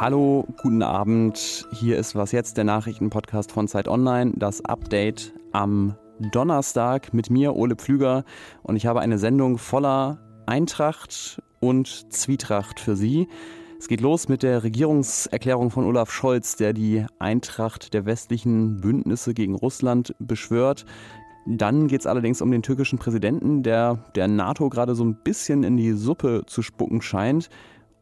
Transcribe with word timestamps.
Hallo, 0.00 0.46
guten 0.62 0.82
Abend. 0.82 1.66
Hier 1.72 1.98
ist 1.98 2.14
was 2.14 2.32
jetzt, 2.32 2.56
der 2.56 2.62
Nachrichtenpodcast 2.62 3.50
von 3.50 3.66
Zeit 3.68 3.88
Online. 3.88 4.32
Das 4.36 4.64
Update 4.64 5.34
am 5.52 5.96
Donnerstag 6.32 7.12
mit 7.12 7.30
mir, 7.30 7.56
Ole 7.56 7.74
Pflüger. 7.74 8.24
Und 8.62 8.76
ich 8.76 8.86
habe 8.86 9.00
eine 9.00 9.18
Sendung 9.18 9.58
voller 9.58 10.18
Eintracht 10.46 11.42
und 11.60 12.12
Zwietracht 12.12 12.80
für 12.80 12.96
Sie. 12.96 13.26
Es 13.80 13.88
geht 13.88 14.00
los 14.00 14.28
mit 14.28 14.42
der 14.42 14.62
Regierungserklärung 14.62 15.70
von 15.70 15.84
Olaf 15.84 16.12
Scholz, 16.12 16.54
der 16.54 16.72
die 16.72 17.04
Eintracht 17.18 17.92
der 17.92 18.06
westlichen 18.06 18.80
Bündnisse 18.80 19.34
gegen 19.34 19.56
Russland 19.56 20.14
beschwört. 20.18 20.86
Dann 21.50 21.88
geht 21.88 22.00
es 22.00 22.06
allerdings 22.06 22.42
um 22.42 22.50
den 22.50 22.62
türkischen 22.62 22.98
Präsidenten, 22.98 23.62
der 23.62 24.04
der 24.14 24.28
NATO 24.28 24.68
gerade 24.68 24.94
so 24.94 25.02
ein 25.02 25.14
bisschen 25.14 25.64
in 25.64 25.78
die 25.78 25.92
Suppe 25.92 26.42
zu 26.46 26.60
spucken 26.60 27.00
scheint. 27.00 27.48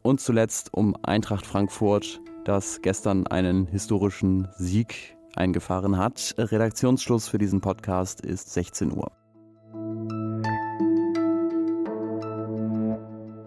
Und 0.01 0.19
zuletzt 0.19 0.73
um 0.73 0.97
Eintracht 1.01 1.45
Frankfurt, 1.45 2.19
das 2.43 2.81
gestern 2.81 3.25
einen 3.27 3.65
historischen 3.67 4.49
Sieg 4.57 5.15
eingefahren 5.35 5.97
hat. 5.97 6.35
Redaktionsschluss 6.37 7.29
für 7.29 7.37
diesen 7.37 7.61
Podcast 7.61 8.19
ist 8.19 8.53
16 8.53 8.91
Uhr. 8.91 9.11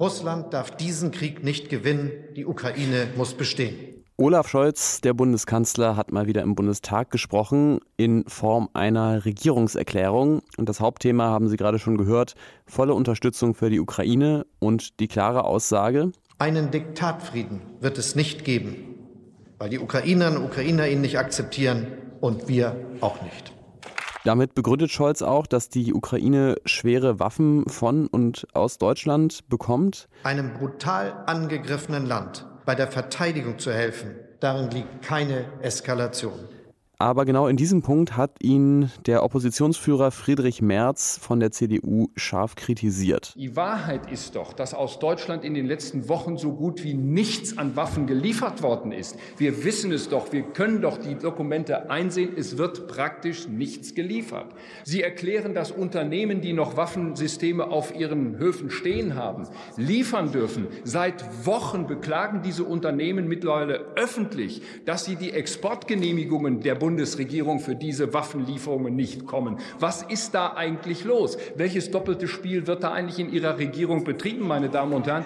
Russland 0.01 0.55
darf 0.55 0.71
diesen 0.71 1.11
Krieg 1.11 1.45
nicht 1.45 1.69
gewinnen. 1.69 2.11
Die 2.37 2.47
Ukraine 2.47 3.09
muss 3.17 3.35
bestehen. 3.35 4.00
Olaf 4.21 4.49
Scholz, 4.49 5.01
der 5.01 5.15
Bundeskanzler, 5.15 5.97
hat 5.97 6.13
mal 6.13 6.27
wieder 6.27 6.43
im 6.43 6.55
Bundestag 6.55 7.11
gesprochen 7.11 7.81
in 7.97 8.27
Form 8.29 8.69
einer 8.75 9.25
Regierungserklärung. 9.25 10.43
Und 10.59 10.69
das 10.69 10.79
Hauptthema 10.79 11.29
haben 11.29 11.49
Sie 11.49 11.57
gerade 11.57 11.79
schon 11.79 11.97
gehört, 11.97 12.35
volle 12.67 12.93
Unterstützung 12.93 13.55
für 13.55 13.71
die 13.71 13.81
Ukraine 13.81 14.45
und 14.59 15.01
die 15.01 15.09
klare 15.09 15.45
Aussage, 15.45 16.13
einen 16.39 16.71
Diktatfrieden 16.71 17.63
wird 17.81 17.97
es 17.97 18.15
nicht 18.15 18.45
geben, 18.45 18.77
weil 19.59 19.71
die 19.71 19.79
Ukrainerinnen 19.79 20.43
und 20.43 20.51
Ukrainer 20.51 20.87
ihn 20.87 21.01
nicht 21.01 21.19
akzeptieren 21.19 21.87
und 22.21 22.47
wir 22.47 22.77
auch 23.01 23.23
nicht. 23.23 23.55
Damit 24.25 24.55
begründet 24.55 24.91
Scholz 24.91 25.23
auch, 25.23 25.47
dass 25.47 25.71
die 25.71 25.95
Ukraine 25.95 26.57
schwere 26.67 27.21
Waffen 27.21 27.67
von 27.71 28.07
und 28.07 28.47
aus 28.53 28.77
Deutschland 28.77 29.49
bekommt. 29.49 30.11
Einem 30.25 30.53
brutal 30.53 31.25
angegriffenen 31.25 32.05
Land 32.05 32.45
bei 32.71 32.77
der 32.77 32.87
Verteidigung 32.87 33.59
zu 33.59 33.73
helfen, 33.73 34.15
darin 34.39 34.71
liegt 34.71 35.03
keine 35.03 35.45
Eskalation. 35.61 36.49
Aber 37.01 37.25
genau 37.25 37.47
in 37.47 37.57
diesem 37.57 37.81
Punkt 37.81 38.19
hat 38.19 38.43
ihn 38.43 38.91
der 39.07 39.25
Oppositionsführer 39.25 40.11
Friedrich 40.11 40.61
Merz 40.61 41.19
von 41.19 41.41
der 41.41 41.51
CDU 41.51 42.09
scharf 42.15 42.57
kritisiert. 42.57 43.33
Die 43.39 43.57
Wahrheit 43.57 44.13
ist 44.13 44.37
doch, 44.37 44.53
dass 44.53 44.75
aus 44.75 44.99
Deutschland 44.99 45.43
in 45.43 45.55
den 45.55 45.65
letzten 45.65 46.11
Wochen 46.11 46.37
so 46.37 46.53
gut 46.53 46.85
wie 46.85 46.93
nichts 46.93 47.57
an 47.57 47.75
Waffen 47.75 48.07
geliefert 48.07 48.63
worden 48.63 48.93
ist. 48.93 49.17
Wir 49.39 49.65
wissen 49.65 49.93
es 49.93 50.11
doch, 50.11 50.31
wir 50.31 50.43
können 50.43 50.83
doch 50.83 50.99
die 50.99 51.15
Dokumente 51.15 51.91
einsehen, 51.91 52.35
es 52.37 52.59
wird 52.59 52.87
praktisch 52.87 53.49
nichts 53.49 53.95
geliefert. 53.95 54.49
Sie 54.85 55.03
erklären, 55.03 55.55
dass 55.55 55.71
Unternehmen, 55.71 56.43
die 56.43 56.53
noch 56.53 56.77
Waffensysteme 56.77 57.69
auf 57.69 57.99
ihren 57.99 58.37
Höfen 58.37 58.69
stehen 58.69 59.15
haben, 59.15 59.49
liefern 59.79 60.33
dürfen. 60.33 60.67
Seit 60.85 61.47
Wochen 61.47 61.87
beklagen 61.87 62.43
diese 62.43 62.65
Unternehmen 62.65 63.27
mittlerweile 63.27 63.87
öffentlich, 63.97 64.61
dass 64.85 65.07
sie 65.07 65.17
die 65.17 65.31
Exportgenehmigungen 65.31 66.61
der 66.61 66.75
Bundesregierung 66.75 66.90
Bundesregierung 66.91 67.61
für 67.61 67.77
diese 67.77 68.13
Waffenlieferungen 68.13 68.97
nicht 68.97 69.25
kommen. 69.25 69.59
Was 69.79 70.03
ist 70.03 70.35
da 70.35 70.55
eigentlich 70.55 71.05
los? 71.05 71.39
Welches 71.55 71.93
doppelte 71.93 72.27
Spiel 72.27 72.67
wird 72.67 72.83
da 72.83 72.91
eigentlich 72.91 73.21
in 73.21 73.33
Ihrer 73.33 73.59
Regierung 73.59 74.03
betrieben, 74.03 74.49
meine 74.49 74.71
Damen 74.71 74.93
und 74.93 75.07
Herren? 75.07 75.25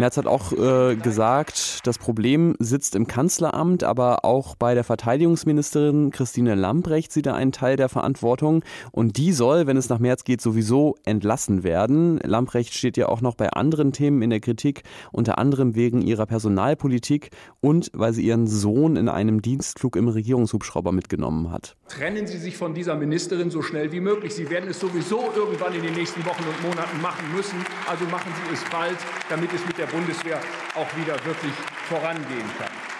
Merz 0.00 0.16
hat 0.16 0.26
auch 0.26 0.50
äh, 0.52 0.96
gesagt, 0.96 1.86
das 1.86 1.98
Problem 1.98 2.56
sitzt 2.58 2.96
im 2.96 3.06
Kanzleramt, 3.06 3.84
aber 3.84 4.24
auch 4.24 4.56
bei 4.56 4.74
der 4.74 4.82
Verteidigungsministerin 4.82 6.10
Christine 6.10 6.56
Lambrecht 6.56 7.12
sieht 7.12 7.26
er 7.26 7.36
einen 7.36 7.52
Teil 7.52 7.76
der 7.76 7.88
Verantwortung. 7.88 8.64
Und 8.90 9.18
die 9.18 9.32
soll, 9.32 9.68
wenn 9.68 9.76
es 9.76 9.88
nach 9.88 10.00
März 10.00 10.24
geht, 10.24 10.40
sowieso 10.40 10.96
entlassen 11.04 11.62
werden. 11.62 12.18
Lambrecht 12.24 12.74
steht 12.74 12.96
ja 12.96 13.08
auch 13.08 13.20
noch 13.20 13.36
bei 13.36 13.50
anderen 13.50 13.92
Themen 13.92 14.20
in 14.20 14.30
der 14.30 14.40
Kritik, 14.40 14.82
unter 15.12 15.38
anderem 15.38 15.76
wegen 15.76 16.02
ihrer 16.02 16.26
Personalpolitik 16.26 17.30
und 17.60 17.88
weil 17.94 18.12
sie 18.12 18.22
ihren 18.22 18.48
Sohn 18.48 18.96
in 18.96 19.08
einem 19.08 19.42
Dienstflug 19.42 19.94
im 19.94 20.08
Regierungshubschrauber 20.08 20.87
Hubschrauber 20.88 20.92
mitgenommen 20.92 21.50
hat. 21.50 21.76
Trennen 21.88 22.26
Sie 22.26 22.38
sich 22.38 22.56
von 22.56 22.74
dieser 22.74 22.94
Ministerin 22.96 23.50
so 23.50 23.62
schnell 23.62 23.92
wie 23.92 24.00
möglich. 24.00 24.34
Sie 24.34 24.48
werden 24.50 24.68
es 24.70 24.80
sowieso 24.80 25.30
irgendwann 25.34 25.74
in 25.74 25.82
den 25.82 25.94
nächsten 25.94 26.24
Wochen 26.24 26.42
und 26.44 26.62
Monaten 26.62 27.00
machen 27.00 27.24
müssen. 27.34 27.64
Also 27.88 28.04
machen 28.06 28.32
Sie 28.34 28.54
es 28.54 28.64
bald, 28.70 28.98
damit 29.28 29.52
es 29.52 29.64
mit 29.66 29.78
der 29.78 29.86
Bundeswehr 29.86 30.40
auch 30.74 30.96
wieder 30.96 31.14
wirklich 31.24 31.52
vorangehen 31.88 32.48
kann. 32.58 32.97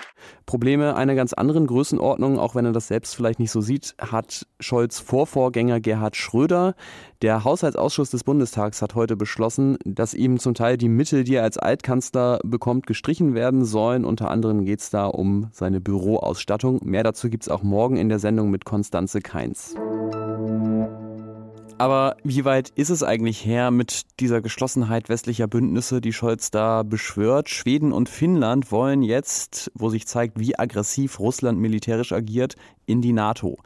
Probleme 0.49 0.97
einer 0.97 1.15
ganz 1.15 1.35
anderen 1.35 1.67
Größenordnung, 1.67 2.39
auch 2.39 2.55
wenn 2.55 2.65
er 2.65 2.73
das 2.73 2.89
selbst 2.89 3.15
vielleicht 3.15 3.39
nicht 3.39 3.51
so 3.51 3.61
sieht, 3.61 3.95
hat 4.01 4.47
Scholz 4.61 4.99
Vorvorgänger 4.99 5.79
Gerhard 5.79 6.17
Schröder. 6.17 6.75
Der 7.21 7.45
Haushaltsausschuss 7.45 8.09
des 8.09 8.25
Bundestags 8.25 8.81
hat 8.81 8.95
heute 8.95 9.15
beschlossen, 9.15 9.77
dass 9.85 10.15
ihm 10.15 10.39
zum 10.39 10.55
Teil 10.55 10.79
die 10.79 10.89
Mittel, 10.89 11.25
die 11.25 11.35
er 11.35 11.43
als 11.43 11.59
Altkanzler 11.59 12.39
bekommt, 12.45 12.87
gestrichen 12.87 13.35
werden 13.35 13.67
sollen. 13.67 14.07
Unter 14.07 14.31
anderem 14.31 14.65
geht 14.65 14.81
es 14.81 14.89
da 14.89 15.05
um 15.05 15.49
seine 15.53 15.83
Büroausstattung. 15.83 16.81
Mehr 16.83 17.05
dazu 17.05 17.29
gibt 17.29 17.43
es 17.43 17.51
auch 17.51 17.63
morgen 17.63 17.99
in 17.99 18.09
der 18.09 18.19
Sendung 18.19 18.51
mit 18.51 18.65
Konstanze 18.65 19.21
Keins. 19.21 19.75
Aber 21.79 22.17
wie 22.25 22.45
weit 22.45 22.71
ist 22.71 22.91
es 22.91 23.05
eigentlich 23.05 23.47
her 23.47 23.71
mit 23.71 24.03
dieser 24.19 24.41
Geschlossenheit 24.41 25.09
westlicher 25.09 25.47
Bündnisse, 25.47 26.01
die 26.01 26.13
Scholz 26.13 26.51
da 26.51 26.83
beschwört? 26.83 27.49
Schweden 27.49 27.93
und 27.93 28.09
Finnland 28.09 28.73
wollen 28.73 29.03
jetzt, 29.03 29.71
wo 29.75 29.89
sich 29.89 30.09
zeigt, 30.09 30.41
wie 30.41 30.59
aggressiv 30.59 31.21
Russland 31.21 31.61
militärisch 31.61 32.13
agiert, 32.13 32.57
in 32.87 33.01
die 33.01 33.13
NATO. 33.13 33.59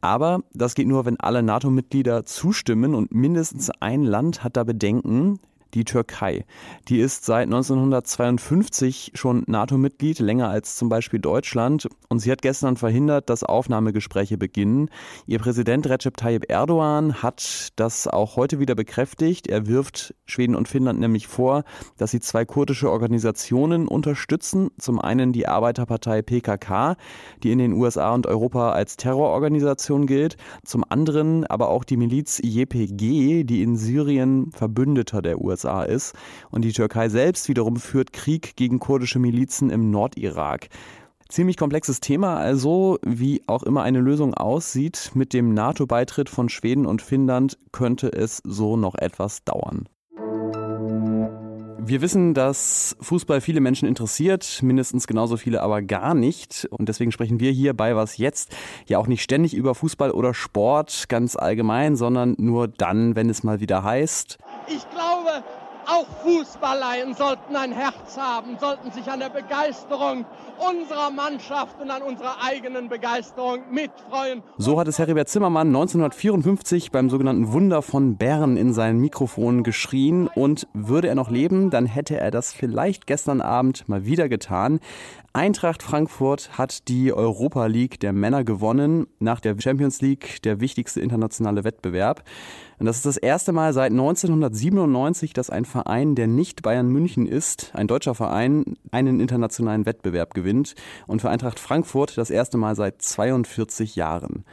Aber 0.00 0.40
das 0.54 0.74
geht 0.74 0.88
nur, 0.88 1.04
wenn 1.04 1.20
alle 1.20 1.42
NATO-Mitglieder 1.42 2.24
zustimmen 2.24 2.94
und 2.94 3.12
mindestens 3.12 3.70
ein 3.80 4.02
Land 4.02 4.42
hat 4.42 4.56
da 4.56 4.64
Bedenken 4.64 5.38
die 5.74 5.84
Türkei. 5.84 6.44
Die 6.88 7.00
ist 7.00 7.24
seit 7.24 7.44
1952 7.44 9.12
schon 9.14 9.44
NATO-Mitglied, 9.46 10.18
länger 10.18 10.48
als 10.48 10.76
zum 10.76 10.88
Beispiel 10.88 11.20
Deutschland. 11.20 11.88
Und 12.08 12.20
sie 12.20 12.32
hat 12.32 12.42
gestern 12.42 12.76
verhindert, 12.76 13.28
dass 13.28 13.44
Aufnahmegespräche 13.44 14.38
beginnen. 14.38 14.90
Ihr 15.26 15.38
Präsident 15.38 15.88
Recep 15.88 16.16
Tayyip 16.16 16.50
Erdogan 16.50 17.22
hat 17.22 17.68
das 17.76 18.06
auch 18.06 18.36
heute 18.36 18.58
wieder 18.58 18.74
bekräftigt. 18.74 19.46
Er 19.46 19.66
wirft 19.66 20.14
Schweden 20.26 20.54
und 20.54 20.68
Finnland 20.68 21.00
nämlich 21.00 21.26
vor, 21.26 21.64
dass 21.96 22.10
sie 22.10 22.20
zwei 22.20 22.44
kurdische 22.44 22.90
Organisationen 22.90 23.88
unterstützen. 23.88 24.70
Zum 24.78 25.00
einen 25.00 25.32
die 25.32 25.46
Arbeiterpartei 25.46 26.22
PKK, 26.22 26.96
die 27.42 27.52
in 27.52 27.58
den 27.58 27.72
USA 27.72 28.14
und 28.14 28.26
Europa 28.26 28.72
als 28.72 28.96
Terrororganisation 28.96 30.06
gilt. 30.06 30.36
Zum 30.64 30.84
anderen 30.88 31.46
aber 31.46 31.68
auch 31.68 31.84
die 31.84 31.96
Miliz 31.96 32.40
YPG, 32.42 33.44
die 33.44 33.62
in 33.62 33.76
Syrien 33.76 34.50
Verbündeter 34.52 35.22
der 35.22 35.40
USA 35.40 35.57
USA 35.58 35.82
ist. 35.82 36.14
Und 36.50 36.62
die 36.62 36.72
Türkei 36.72 37.08
selbst 37.08 37.48
wiederum 37.48 37.76
führt 37.76 38.12
Krieg 38.12 38.56
gegen 38.56 38.78
kurdische 38.78 39.18
Milizen 39.18 39.70
im 39.70 39.90
Nordirak. 39.90 40.68
Ziemlich 41.28 41.58
komplexes 41.58 42.00
Thema, 42.00 42.38
also 42.38 42.98
wie 43.04 43.42
auch 43.46 43.62
immer 43.62 43.82
eine 43.82 44.00
Lösung 44.00 44.32
aussieht, 44.32 45.10
mit 45.12 45.34
dem 45.34 45.52
NATO-Beitritt 45.52 46.30
von 46.30 46.48
Schweden 46.48 46.86
und 46.86 47.02
Finnland 47.02 47.58
könnte 47.70 48.10
es 48.10 48.40
so 48.44 48.78
noch 48.78 48.94
etwas 48.94 49.44
dauern. 49.44 49.88
Wir 51.88 52.02
wissen, 52.02 52.34
dass 52.34 52.96
Fußball 53.00 53.40
viele 53.40 53.60
Menschen 53.60 53.88
interessiert, 53.88 54.60
mindestens 54.62 55.06
genauso 55.06 55.38
viele 55.38 55.62
aber 55.62 55.80
gar 55.80 56.12
nicht. 56.12 56.68
Und 56.70 56.90
deswegen 56.90 57.12
sprechen 57.12 57.40
wir 57.40 57.50
hier 57.50 57.72
bei 57.72 57.96
Was 57.96 58.18
Jetzt 58.18 58.54
ja 58.86 58.98
auch 58.98 59.06
nicht 59.06 59.22
ständig 59.22 59.54
über 59.54 59.74
Fußball 59.74 60.10
oder 60.10 60.34
Sport 60.34 61.08
ganz 61.08 61.34
allgemein, 61.34 61.96
sondern 61.96 62.34
nur 62.36 62.68
dann, 62.68 63.16
wenn 63.16 63.30
es 63.30 63.42
mal 63.42 63.60
wieder 63.60 63.84
heißt. 63.84 64.36
Ich 64.66 64.90
glaube, 64.90 65.07
auch 65.88 66.06
Fußballleien 66.22 67.14
sollten 67.14 67.56
ein 67.56 67.72
Herz 67.72 68.18
haben, 68.18 68.58
sollten 68.60 68.90
sich 68.92 69.10
an 69.10 69.20
der 69.20 69.30
Begeisterung 69.30 70.26
unserer 70.58 71.10
Mannschaft 71.10 71.80
und 71.80 71.90
an 71.90 72.02
unserer 72.02 72.42
eigenen 72.42 72.88
Begeisterung 72.88 73.60
mitfreuen. 73.70 74.42
So 74.58 74.78
hat 74.78 74.86
es 74.88 74.98
Heribert 74.98 75.28
Zimmermann 75.28 75.68
1954 75.68 76.90
beim 76.90 77.08
sogenannten 77.08 77.52
Wunder 77.52 77.80
von 77.80 78.16
Bern 78.16 78.56
in 78.56 78.74
sein 78.74 78.98
Mikrofon 78.98 79.62
geschrien. 79.62 80.28
Und 80.28 80.66
würde 80.74 81.08
er 81.08 81.14
noch 81.14 81.30
leben, 81.30 81.70
dann 81.70 81.86
hätte 81.86 82.18
er 82.18 82.30
das 82.30 82.52
vielleicht 82.52 83.06
gestern 83.06 83.40
Abend 83.40 83.88
mal 83.88 84.04
wieder 84.04 84.28
getan. 84.28 84.80
Eintracht 85.32 85.82
Frankfurt 85.82 86.58
hat 86.58 86.88
die 86.88 87.12
Europa 87.12 87.66
League 87.66 88.00
der 88.00 88.12
Männer 88.12 88.44
gewonnen, 88.44 89.06
nach 89.20 89.40
der 89.40 89.56
Champions 89.58 90.00
League 90.00 90.42
der 90.42 90.60
wichtigste 90.60 91.00
internationale 91.00 91.64
Wettbewerb. 91.64 92.24
Und 92.78 92.86
das 92.86 92.96
ist 92.96 93.06
das 93.06 93.16
erste 93.16 93.52
Mal 93.52 93.72
seit 93.72 93.90
1997, 93.90 95.32
dass 95.32 95.50
ein 95.50 95.64
Verein, 95.64 96.14
der 96.14 96.28
nicht 96.28 96.62
Bayern 96.62 96.88
München 96.88 97.26
ist, 97.26 97.72
ein 97.74 97.88
deutscher 97.88 98.14
Verein, 98.14 98.76
einen 98.92 99.18
internationalen 99.18 99.84
Wettbewerb 99.84 100.32
gewinnt. 100.32 100.74
Und 101.06 101.20
für 101.20 101.30
Eintracht 101.30 101.58
Frankfurt 101.58 102.16
das 102.16 102.30
erste 102.30 102.56
Mal 102.56 102.76
seit 102.76 103.02
42 103.02 103.96
Jahren. 103.96 104.44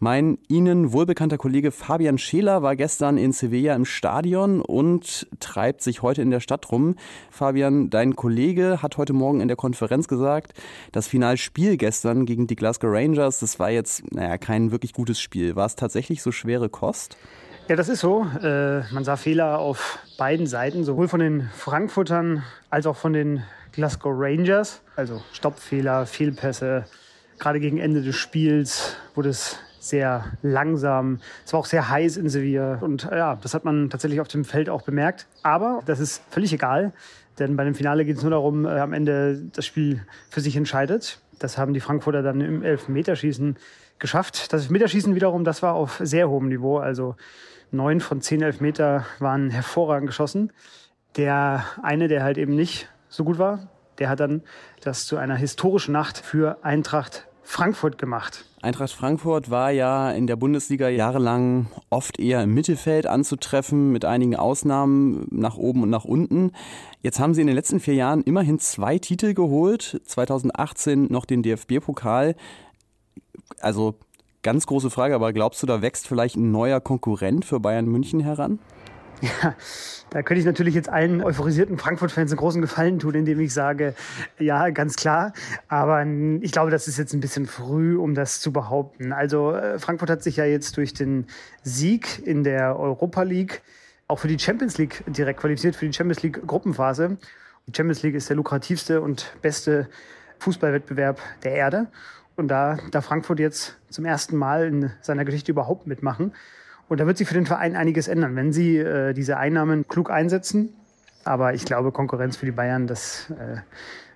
Mein 0.00 0.38
Ihnen 0.48 0.92
wohlbekannter 0.92 1.38
Kollege 1.38 1.70
Fabian 1.70 2.18
Scheler 2.18 2.60
war 2.60 2.74
gestern 2.74 3.16
in 3.16 3.30
Sevilla 3.30 3.76
im 3.76 3.84
Stadion 3.84 4.60
und 4.60 5.28
treibt 5.38 5.80
sich 5.80 6.02
heute 6.02 6.22
in 6.22 6.32
der 6.32 6.40
Stadt 6.40 6.72
rum. 6.72 6.96
Fabian, 7.30 7.88
dein 7.88 8.16
Kollege 8.16 8.82
hat 8.82 8.96
heute 8.96 9.12
Morgen 9.12 9.40
in 9.40 9.46
der 9.46 9.56
Konferenz 9.56 10.08
gesagt, 10.08 10.54
das 10.90 11.06
Finalspiel 11.06 11.76
gestern 11.76 12.26
gegen 12.26 12.48
die 12.48 12.56
Glasgow 12.56 12.90
Rangers, 12.92 13.38
das 13.38 13.60
war 13.60 13.70
jetzt, 13.70 14.12
naja, 14.12 14.38
kein 14.38 14.72
wirklich 14.72 14.92
gutes 14.92 15.20
Spiel. 15.20 15.54
War 15.54 15.66
es 15.66 15.76
tatsächlich 15.76 16.20
so 16.20 16.32
schwere 16.32 16.68
Kost? 16.68 17.16
Ja, 17.68 17.76
das 17.76 17.88
ist 17.88 18.00
so. 18.00 18.26
Äh, 18.42 18.80
man 18.92 19.04
sah 19.04 19.16
Fehler 19.16 19.58
auf 19.58 20.00
beiden 20.18 20.46
Seiten, 20.46 20.84
sowohl 20.84 21.06
von 21.06 21.20
den 21.20 21.48
Frankfurtern 21.56 22.42
als 22.70 22.86
auch 22.86 22.96
von 22.96 23.12
den 23.12 23.44
Glasgow 23.70 24.12
Rangers. 24.14 24.82
Also 24.96 25.22
Stoppfehler, 25.32 26.06
Fehlpässe. 26.06 26.84
Gerade 27.38 27.60
gegen 27.60 27.78
Ende 27.78 28.02
des 28.02 28.16
Spiels 28.16 28.96
wurde 29.14 29.30
es 29.30 29.58
sehr 29.78 30.24
langsam. 30.42 31.20
Es 31.44 31.52
war 31.52 31.60
auch 31.60 31.66
sehr 31.66 31.88
heiß 31.88 32.16
in 32.16 32.28
Sevilla. 32.28 32.78
Und 32.80 33.04
ja, 33.04 33.38
das 33.40 33.54
hat 33.54 33.64
man 33.64 33.90
tatsächlich 33.90 34.20
auf 34.20 34.28
dem 34.28 34.44
Feld 34.44 34.68
auch 34.68 34.82
bemerkt. 34.82 35.26
Aber 35.42 35.82
das 35.86 36.00
ist 36.00 36.22
völlig 36.30 36.52
egal. 36.52 36.92
Denn 37.38 37.56
bei 37.56 37.64
dem 37.64 37.74
Finale 37.74 38.04
geht 38.04 38.16
es 38.16 38.22
nur 38.22 38.32
darum, 38.32 38.66
äh, 38.66 38.80
am 38.80 38.92
Ende 38.92 39.40
das 39.52 39.64
Spiel 39.64 40.04
für 40.30 40.40
sich 40.40 40.56
entscheidet. 40.56 41.20
Das 41.38 41.58
haben 41.58 41.74
die 41.74 41.80
Frankfurter 41.80 42.22
dann 42.22 42.40
im 42.40 42.62
Elfmeterschießen 42.62 43.56
geschafft. 44.02 44.52
Das 44.52 44.64
Elfmeterschießen 44.64 45.14
wiederum, 45.14 45.44
das 45.44 45.62
war 45.62 45.72
auf 45.72 45.98
sehr 46.02 46.28
hohem 46.28 46.48
Niveau. 46.48 46.76
Also 46.76 47.16
neun 47.70 48.00
von 48.00 48.20
zehn 48.20 48.42
Elfmeter 48.42 49.06
waren 49.18 49.48
hervorragend 49.48 50.08
geschossen. 50.08 50.52
Der 51.16 51.64
eine, 51.82 52.08
der 52.08 52.22
halt 52.22 52.36
eben 52.36 52.54
nicht 52.54 52.90
so 53.08 53.24
gut 53.24 53.38
war, 53.38 53.70
der 53.98 54.10
hat 54.10 54.20
dann 54.20 54.42
das 54.82 55.06
zu 55.06 55.16
einer 55.16 55.36
historischen 55.36 55.92
Nacht 55.92 56.18
für 56.18 56.62
Eintracht 56.62 57.26
Frankfurt 57.42 57.98
gemacht. 57.98 58.44
Eintracht 58.62 58.92
Frankfurt 58.92 59.50
war 59.50 59.72
ja 59.72 60.10
in 60.12 60.26
der 60.26 60.36
Bundesliga 60.36 60.88
jahrelang 60.88 61.66
oft 61.90 62.18
eher 62.18 62.42
im 62.44 62.54
Mittelfeld 62.54 63.06
anzutreffen, 63.06 63.90
mit 63.90 64.04
einigen 64.04 64.36
Ausnahmen 64.36 65.26
nach 65.30 65.56
oben 65.56 65.82
und 65.82 65.90
nach 65.90 66.04
unten. 66.04 66.52
Jetzt 67.00 67.18
haben 67.18 67.34
sie 67.34 67.40
in 67.40 67.48
den 67.48 67.56
letzten 67.56 67.80
vier 67.80 67.94
Jahren 67.94 68.22
immerhin 68.22 68.58
zwei 68.60 68.98
Titel 68.98 69.34
geholt. 69.34 70.00
2018 70.06 71.08
noch 71.10 71.24
den 71.24 71.42
DFB-Pokal. 71.42 72.36
Also 73.60 73.94
ganz 74.42 74.66
große 74.66 74.90
Frage, 74.90 75.14
aber 75.14 75.32
glaubst 75.32 75.62
du, 75.62 75.66
da 75.66 75.82
wächst 75.82 76.08
vielleicht 76.08 76.36
ein 76.36 76.50
neuer 76.50 76.80
Konkurrent 76.80 77.44
für 77.44 77.60
Bayern 77.60 77.86
München 77.86 78.20
heran? 78.20 78.58
Ja, 79.22 79.54
da 80.10 80.22
könnte 80.22 80.40
ich 80.40 80.46
natürlich 80.46 80.74
jetzt 80.74 80.88
allen 80.88 81.22
euphorisierten 81.22 81.78
Frankfurt-Fans 81.78 82.32
einen 82.32 82.38
großen 82.38 82.60
Gefallen 82.60 82.98
tun, 82.98 83.14
indem 83.14 83.38
ich 83.38 83.54
sage, 83.54 83.94
ja, 84.40 84.70
ganz 84.70 84.96
klar. 84.96 85.32
Aber 85.68 86.04
ich 86.40 86.50
glaube, 86.50 86.72
das 86.72 86.88
ist 86.88 86.98
jetzt 86.98 87.14
ein 87.14 87.20
bisschen 87.20 87.46
früh, 87.46 87.96
um 87.96 88.16
das 88.16 88.40
zu 88.40 88.52
behaupten. 88.52 89.12
Also 89.12 89.52
äh, 89.52 89.78
Frankfurt 89.78 90.10
hat 90.10 90.24
sich 90.24 90.36
ja 90.36 90.44
jetzt 90.44 90.76
durch 90.76 90.92
den 90.92 91.28
Sieg 91.62 92.26
in 92.26 92.42
der 92.42 92.76
Europa 92.80 93.22
League 93.22 93.62
auch 94.08 94.18
für 94.18 94.28
die 94.28 94.40
Champions 94.40 94.76
League 94.76 95.04
direkt 95.06 95.38
qualifiziert, 95.38 95.76
für 95.76 95.86
die 95.86 95.92
Champions 95.92 96.22
League 96.24 96.44
Gruppenphase. 96.44 97.16
Die 97.68 97.72
Champions 97.74 98.02
League 98.02 98.16
ist 98.16 98.28
der 98.28 98.36
lukrativste 98.36 99.00
und 99.00 99.36
beste 99.40 99.88
Fußballwettbewerb 100.40 101.20
der 101.44 101.52
Erde. 101.52 101.86
Und 102.36 102.48
da 102.48 102.78
darf 102.90 103.04
Frankfurt 103.04 103.38
jetzt 103.38 103.78
zum 103.90 104.04
ersten 104.04 104.36
Mal 104.36 104.66
in 104.66 104.90
seiner 105.00 105.24
Geschichte 105.24 105.52
überhaupt 105.52 105.86
mitmachen. 105.86 106.32
Und 106.88 107.00
da 107.00 107.06
wird 107.06 107.18
sich 107.18 107.28
für 107.28 107.34
den 107.34 107.46
Verein 107.46 107.76
einiges 107.76 108.08
ändern, 108.08 108.36
wenn 108.36 108.52
sie 108.52 108.78
äh, 108.78 109.12
diese 109.12 109.36
Einnahmen 109.36 109.86
klug 109.88 110.10
einsetzen. 110.10 110.74
Aber 111.24 111.54
ich 111.54 111.64
glaube, 111.64 111.92
Konkurrenz 111.92 112.36
für 112.36 112.46
die 112.46 112.52
Bayern, 112.52 112.86
das 112.86 113.30
äh, 113.30 113.58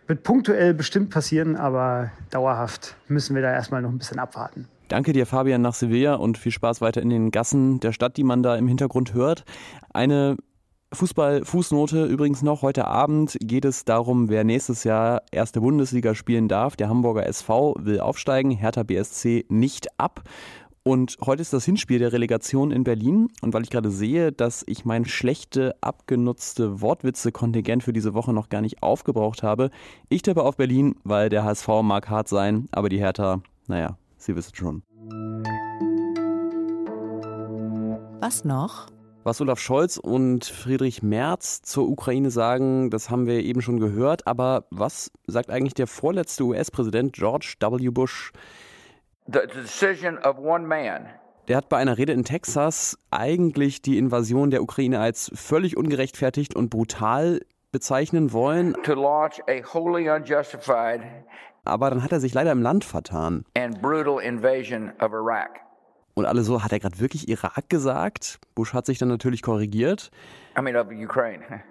wird 0.07 0.23
punktuell 0.23 0.75
bestimmt 0.75 1.11
passieren, 1.11 1.57
aber 1.57 2.11
dauerhaft 2.31 2.97
müssen 3.09 3.35
wir 3.35 3.43
da 3.43 3.53
erstmal 3.53 3.83
noch 3.83 3.91
ein 3.91 3.99
bisschen 3.99 4.19
abwarten. 4.19 4.69
Danke 4.89 5.13
dir, 5.13 5.27
Fabian, 5.27 5.63
nach 5.63 5.75
Sevilla 5.75 6.15
und 6.15 6.39
viel 6.39 6.53
Spaß 6.53 6.81
weiter 6.81 7.03
in 7.03 7.11
den 7.11 7.31
Gassen 7.31 7.81
der 7.81 7.93
Stadt, 7.93 8.17
die 8.17 8.25
man 8.25 8.43
da 8.43 8.57
im 8.57 8.69
Hintergrund 8.69 9.15
hört. 9.15 9.45
Eine 9.93 10.37
Fußball-Fußnote 10.93 12.07
übrigens 12.07 12.43
noch. 12.43 12.63
Heute 12.63 12.87
Abend 12.87 13.37
geht 13.41 13.65
es 13.65 13.85
darum, 13.85 14.29
wer 14.29 14.45
nächstes 14.45 14.85
Jahr 14.85 15.23
erste 15.33 15.61
Bundesliga 15.61 16.15
spielen 16.15 16.49
darf. 16.49 16.77
Der 16.77 16.89
Hamburger 16.89 17.27
SV 17.27 17.75
will 17.79 18.01
aufsteigen, 18.01 18.51
Hertha 18.51 18.83
BSC 18.83 19.45
nicht 19.49 19.89
ab. 19.99 20.23
Und 20.85 21.19
heute 21.21 21.43
ist 21.43 21.53
das 21.53 21.65
Hinspiel 21.65 21.99
der 21.99 22.13
Relegation 22.13 22.71
in 22.71 22.85
Berlin. 22.85 23.29
Und 23.43 23.53
weil 23.53 23.65
ich 23.65 23.71
gerade 23.71 23.91
sehe, 23.91 24.31
dass 24.31 24.63
ich 24.69 24.85
mein 24.85 25.05
schlechte, 25.05 25.75
abgenutzte 25.81 26.81
Wortwitze-Kontingent 26.81 27.83
für 27.83 27.93
diese 27.93 28.15
Woche 28.15 28.33
noch 28.33 28.49
gar 28.49 28.61
nicht 28.61 28.85
aufgebraucht 28.85 29.43
habe, 29.43 29.71
ich 30.09 30.23
tippe 30.23 30.45
auf 30.45 30.57
Berlin, 30.57 30.95
weil 31.03 31.29
der 31.29 31.43
HSV 31.43 31.67
mag 31.83 32.09
hart 32.09 32.29
sein, 32.29 32.69
aber 32.71 32.89
die 32.89 33.01
Hertha, 33.01 33.43
naja, 33.67 33.99
Sie 34.17 34.35
wissen 34.37 34.55
schon. 34.55 34.83
Was 38.21 38.45
noch? 38.45 38.87
Was 39.27 39.41
Olaf 39.41 39.59
Scholz 39.59 39.97
und 39.97 40.45
Friedrich 40.45 41.03
Merz 41.03 41.61
zur 41.61 41.89
Ukraine 41.89 42.31
sagen, 42.31 42.91
das 42.91 43.11
haben 43.11 43.27
wir 43.27 43.41
eben 43.41 43.61
schon 43.61 43.81
gehört. 43.81 44.25
Aber 44.29 44.67
was 44.71 45.11
sagt 45.27 45.51
eigentlich 45.51 45.75
der 45.75 45.89
vorletzte 45.89 46.45
US-Präsident 46.45 47.13
George 47.13 47.55
W. 47.59 47.89
Bush? 47.89 48.31
The 49.27 49.41
decision 49.53 50.17
of 50.19 50.39
one 50.39 50.65
man. 50.69 51.07
Der 51.49 51.57
hat 51.57 51.69
bei 51.69 51.77
einer 51.77 51.99
Rede 51.99 52.13
in 52.13 52.23
Texas 52.23 52.97
eigentlich 53.11 53.83
die 53.83 53.99
Invasion 53.99 54.53
der 54.53 54.63
Ukraine 54.63 55.01
als 55.01 55.33
völlig 55.35 55.77
ungerechtfertigt 55.77 56.55
und 56.55 56.71
brutal 56.71 57.41
bezeichnen 57.73 58.33
wollen. 58.33 58.77
Aber 61.65 61.91
dann 61.91 62.03
hat 62.05 62.13
er 62.13 62.21
sich 62.21 62.33
leider 62.33 62.53
im 62.53 62.63
Land 62.63 62.85
vertan. 62.85 63.45
and 63.57 63.83
brutal 63.83 64.23
invasion 64.23 64.93
of 65.01 65.11
Iraq. 65.11 65.66
Und 66.17 66.25
alle 66.25 66.43
so, 66.43 66.65
hat 66.65 66.73
er 66.73 66.81
gerade 66.81 66.99
wirklich 66.99 67.29
Irak 67.29 67.69
gesagt? 67.69 68.41
Bush 68.55 68.73
hat 68.73 68.87
sich 68.87 68.97
dann 68.97 69.09
natürlich 69.09 69.43
korrigiert. 69.43 70.11
I 70.59 70.63
mean, 70.63 70.75
of 70.75 70.87
Ukraine. 70.91 71.45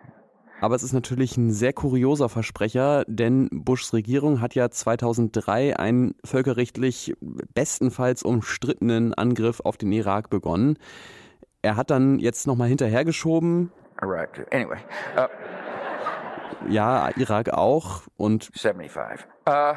Aber 0.61 0.75
es 0.75 0.83
ist 0.83 0.93
natürlich 0.93 1.35
ein 1.35 1.51
sehr 1.51 1.73
kurioser 1.73 2.29
Versprecher, 2.29 3.03
denn 3.07 3.49
Bushs 3.51 3.91
Regierung 3.91 4.41
hat 4.41 4.53
ja 4.53 4.69
2003 4.69 5.77
einen 5.77 6.15
völkerrechtlich 6.23 7.13
bestenfalls 7.55 8.21
umstrittenen 8.21 9.15
Angriff 9.15 9.61
auf 9.61 9.77
den 9.77 9.91
Irak 9.91 10.29
begonnen. 10.29 10.77
Er 11.63 11.75
hat 11.75 11.89
dann 11.89 12.19
jetzt 12.19 12.45
nochmal 12.45 12.69
hinterhergeschoben. 12.69 13.71
Iraq. 13.99 14.45
Anyway, 14.51 14.77
uh, 15.17 15.27
Ja, 16.69 17.09
Irak 17.17 17.49
auch. 17.49 18.03
Und 18.15 18.51
75. 18.53 19.25
Uh, 19.49 19.73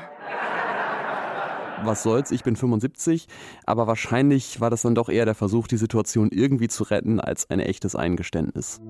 was 1.85 2.03
soll's, 2.03 2.31
ich 2.31 2.43
bin 2.43 2.57
75. 2.57 3.27
Aber 3.67 3.87
wahrscheinlich 3.87 4.61
war 4.61 4.71
das 4.71 4.83
dann 4.83 4.95
doch 4.95 5.09
eher 5.09 5.25
der 5.25 5.35
Versuch, 5.35 5.69
die 5.69 5.77
Situation 5.77 6.31
irgendwie 6.31 6.69
zu 6.69 6.85
retten, 6.85 7.21
als 7.21 7.51
ein 7.51 7.61
echtes 7.61 7.97
Eingeständnis. 7.97 8.81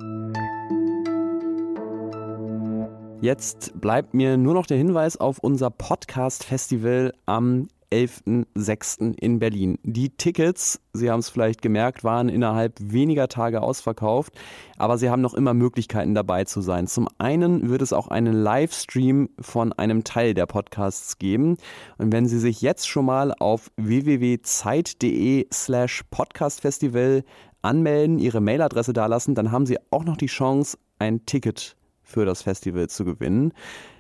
Jetzt 3.20 3.80
bleibt 3.80 4.14
mir 4.14 4.36
nur 4.36 4.54
noch 4.54 4.66
der 4.66 4.76
Hinweis 4.76 5.16
auf 5.16 5.38
unser 5.38 5.70
Podcast-Festival 5.70 7.12
am 7.26 7.68
11.06. 7.90 9.18
in 9.18 9.38
Berlin. 9.38 9.78
Die 9.82 10.10
Tickets, 10.10 10.80
Sie 10.92 11.10
haben 11.10 11.20
es 11.20 11.30
vielleicht 11.30 11.62
gemerkt, 11.62 12.04
waren 12.04 12.28
innerhalb 12.28 12.74
weniger 12.80 13.28
Tage 13.28 13.62
ausverkauft, 13.62 14.34
aber 14.76 14.98
Sie 14.98 15.10
haben 15.10 15.22
noch 15.22 15.34
immer 15.34 15.54
Möglichkeiten 15.54 16.14
dabei 16.14 16.44
zu 16.44 16.60
sein. 16.60 16.86
Zum 16.86 17.08
einen 17.18 17.70
wird 17.70 17.82
es 17.82 17.92
auch 17.92 18.08
einen 18.08 18.34
Livestream 18.34 19.30
von 19.40 19.72
einem 19.72 20.04
Teil 20.04 20.34
der 20.34 20.46
Podcasts 20.46 21.18
geben. 21.18 21.56
Und 21.96 22.12
wenn 22.12 22.26
Sie 22.26 22.38
sich 22.38 22.60
jetzt 22.60 22.88
schon 22.88 23.06
mal 23.06 23.32
auf 23.38 23.70
www.zeit.de 23.76 25.46
slash 25.52 26.04
podcastfestival 26.10 27.24
anmelden, 27.62 28.18
Ihre 28.18 28.40
Mailadresse 28.40 28.92
dalassen, 28.92 29.34
dann 29.34 29.50
haben 29.50 29.66
Sie 29.66 29.78
auch 29.90 30.04
noch 30.04 30.16
die 30.16 30.26
Chance, 30.26 30.78
ein 30.98 31.24
Ticket 31.26 31.76
für 32.02 32.24
das 32.24 32.42
Festival 32.42 32.88
zu 32.88 33.04
gewinnen. 33.04 33.52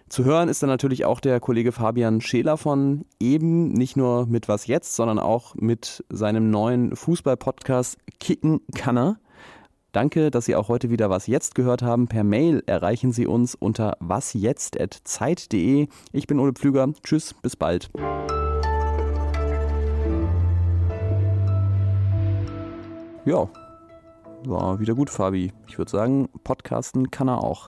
Zu 0.08 0.24
hören 0.24 0.48
ist 0.48 0.62
dann 0.62 0.70
natürlich 0.70 1.04
auch 1.04 1.20
der 1.20 1.38
Kollege 1.38 1.70
Fabian 1.70 2.22
Scheler 2.22 2.56
von 2.56 3.04
eben, 3.20 3.68
nicht 3.72 3.94
nur 3.94 4.26
mit 4.26 4.48
Was 4.48 4.66
Jetzt, 4.66 4.96
sondern 4.96 5.18
auch 5.18 5.54
mit 5.54 6.02
seinem 6.08 6.50
neuen 6.50 6.96
Fußball-Podcast 6.96 7.98
Kicken 8.18 8.60
Kanner. 8.74 9.18
Danke, 9.92 10.30
dass 10.30 10.46
Sie 10.46 10.56
auch 10.56 10.68
heute 10.68 10.88
wieder 10.88 11.10
Was 11.10 11.26
Jetzt 11.26 11.54
gehört 11.54 11.82
haben. 11.82 12.08
Per 12.08 12.24
Mail 12.24 12.62
erreichen 12.66 13.12
Sie 13.12 13.26
uns 13.26 13.54
unter 13.54 13.98
wasjetzt.zeit.de. 14.00 15.88
Ich 16.12 16.26
bin 16.26 16.38
Ole 16.38 16.52
Pflüger. 16.52 16.88
Tschüss, 17.04 17.34
bis 17.34 17.56
bald. 17.56 17.90
Ja, 23.26 23.46
war 24.44 24.80
wieder 24.80 24.94
gut, 24.94 25.10
Fabi. 25.10 25.52
Ich 25.66 25.76
würde 25.76 25.90
sagen, 25.90 26.30
podcasten 26.44 27.10
kann 27.10 27.28
er 27.28 27.42
auch. 27.42 27.56